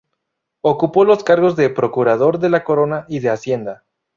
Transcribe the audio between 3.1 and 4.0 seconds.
de Hacienda.